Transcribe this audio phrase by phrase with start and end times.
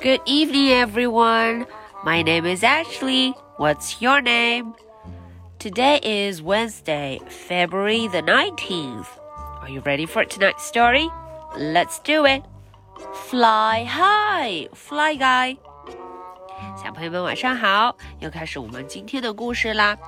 [0.00, 1.66] Good evening, everyone.
[2.04, 3.34] My name is Ashley.
[3.56, 4.74] What's your name?
[5.58, 9.08] Today is Wednesday, February the 19th.
[9.60, 11.10] Are you ready for tonight's story?
[11.58, 12.44] Let's do it.
[13.28, 15.58] Fly high, fly guy.
[16.76, 19.98] 小朋友们晚上好，又开始我们今天的故事啦。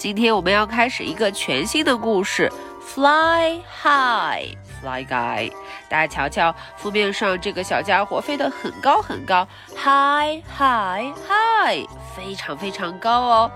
[0.00, 2.52] 今天我们要开始一个全新的故事，
[2.82, 5.50] Fly high。Fly Guy，
[5.88, 13.50] 大家瞧瞧，封面上这个小家伙飞得很高很高，high high high，非常非常高哦。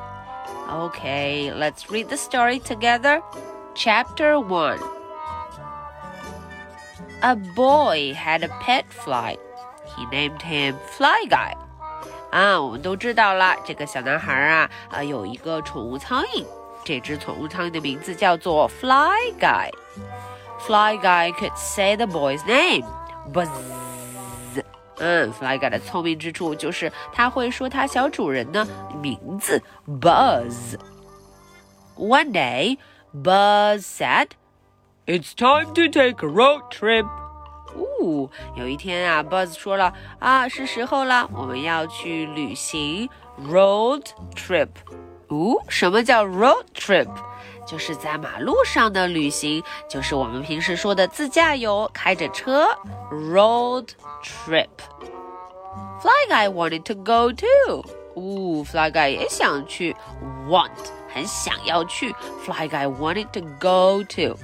[0.70, 3.20] Okay, let's read the story together.
[3.74, 4.78] Chapter 1
[7.20, 9.36] A boy had a pet fly.
[9.95, 11.54] He named him Fly Guy.
[12.30, 16.45] 啊，我们都知道了，这个小男孩啊，啊有一个宠物苍蝇，
[16.84, 22.84] 这只宠物苍蝇的名字叫做 Fly Guy。Fly Guy could say the boy's name.
[23.32, 23.48] Buzz.
[24.98, 28.66] 嗯，Fly Guy 的聪明之处就是他会说他小主人的
[29.01, 32.79] 名字 Buzz。One day,
[33.15, 34.29] Buzz said,
[35.06, 37.06] "It's time to take a road trip."
[38.55, 43.09] 有一天啊，Buzz 说了啊，是时候了，我们要去旅行
[43.49, 44.03] road
[44.35, 44.70] trip。
[45.27, 47.07] 哦，什么叫 road trip？
[47.67, 52.67] 就是在马路上的旅行，就是我们平时说的自驾游，开着车
[53.12, 53.87] ，road
[54.23, 54.69] trip。
[55.99, 57.84] Fly Guy wanted to go too。
[58.13, 59.95] 哦，Fly Guy 也想去
[60.47, 60.69] ，want
[61.12, 62.13] 很想要去。
[62.45, 64.38] Fly Guy wanted to go too。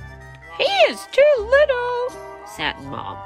[0.58, 3.18] He is too little，said mom。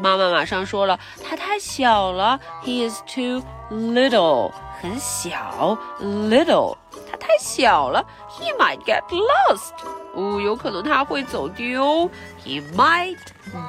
[0.00, 2.38] 妈妈马上说了，他太小了。
[2.64, 6.76] He is too little，很小，little
[7.10, 7.16] 他。
[7.18, 9.72] 太小了，He might get lost。
[10.14, 12.10] 哦，有可能他会走丢。
[12.44, 13.18] He might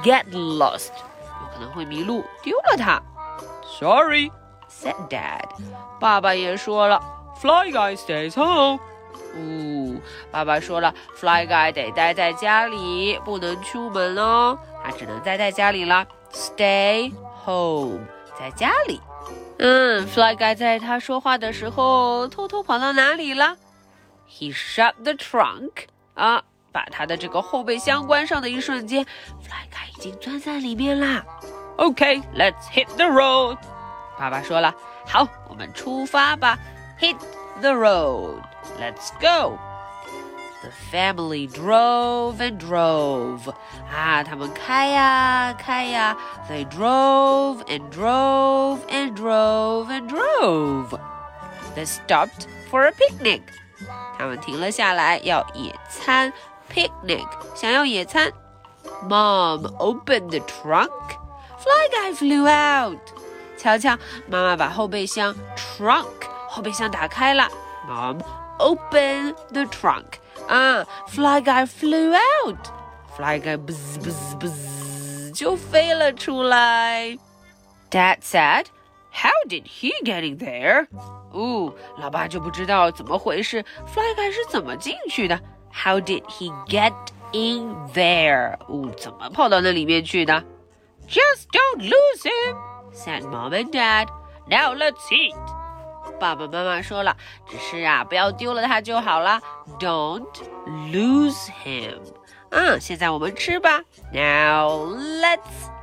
[0.02, 3.00] get lost，有可能会迷路，丢了他。
[3.78, 5.44] Sorry，said Dad。
[6.00, 7.00] 爸爸也说了
[7.40, 8.80] ，Fly Guy stays home。
[9.34, 16.06] 哦，爸爸说了，Fly Guy 得待在家里，不能出门哦，他只能待在家里了。
[16.32, 17.12] Stay
[17.44, 18.00] home，
[18.38, 19.00] 在家里。
[19.58, 23.56] 嗯，Fly Guy 在他说话的时候偷偷跑到哪里了
[24.28, 26.42] ？He shut the trunk 啊，
[26.72, 31.24] 把他的这个后备箱关上的一瞬间，Fly Guy 已经钻在里面啦。
[31.76, 33.56] OK，let's hit the road。
[34.18, 34.74] 爸爸说了，
[35.06, 36.58] 好，我们出发吧。
[37.00, 37.16] Hit
[37.61, 43.49] the road，let's go。The family drove and drove.
[43.89, 46.17] 啊，他们开呀开呀。
[46.49, 50.99] They drove and drove and drove and drove.
[51.75, 53.43] They stopped for a picnic.
[54.17, 56.33] 他们停了下来要野餐。
[56.69, 58.31] Picnic，想要野餐。
[59.03, 60.91] Mom opened the trunk.
[61.57, 62.99] Fly guy flew out.
[63.57, 63.97] 瞧瞧，
[64.27, 66.05] 妈妈把后备箱 trunk
[66.53, 67.47] 后备箱打开了。
[67.87, 68.19] Mom
[68.59, 70.19] opened the trunk.
[70.47, 72.13] 啊，Fly Guy flew
[72.45, 77.17] out，Fly Guy buzz buzz buzz 就飞了出来。
[77.89, 78.65] Dad said,
[79.11, 80.87] "How did he get in there?"
[81.31, 85.39] 哦，老爸就不知道怎么回事，Fly Guy 是怎么进去的？
[85.71, 86.93] How did he get
[87.31, 88.57] in there？
[88.67, 90.43] 哦，怎么跑到那里面去的？
[91.07, 92.57] Just don't lose him,"
[92.93, 94.07] said Mom and Dad.
[94.47, 95.35] "Now let's eat."
[96.19, 97.15] 爸爸妈妈说了，
[97.47, 99.41] 只是啊，不要丢了它就好了。
[99.79, 100.25] Don't
[100.91, 101.99] lose him。
[102.51, 103.81] 嗯，现在我们吃吧。
[104.11, 105.39] Now let's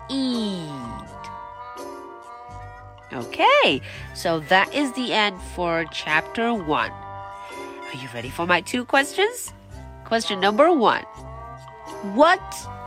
[0.08, 0.68] eat.
[3.12, 3.80] Okay,
[4.14, 6.90] so that is the end for chapter one.
[6.90, 9.52] Are you ready for my two questions?
[10.06, 11.04] Question number one
[12.14, 12.40] What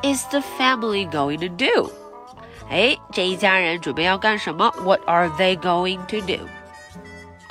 [0.04, 1.90] is the family going to do?
[2.70, 4.72] 哎，这一家人准备要干什么？
[4.84, 6.48] What are they going to do?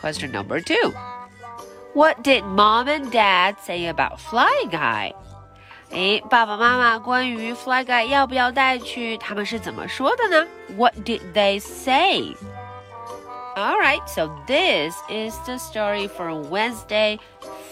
[0.03, 0.93] Question number two.
[1.95, 5.13] What did mom and dad say about Fly Guy?
[5.91, 10.47] 诶，爸爸妈妈关于 Fly Guy 要不要带去，他们是怎么说的呢？
[10.77, 12.37] What did they say?
[13.57, 17.19] Alright, so this is the story for Wednesday,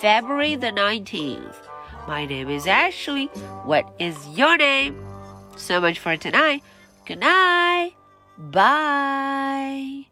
[0.00, 1.54] February the 19th.
[2.08, 3.28] My name is Ashley.
[3.64, 4.94] What is your name?
[5.56, 6.62] So much for tonight.
[7.06, 7.92] Good night.
[8.38, 10.06] Bye.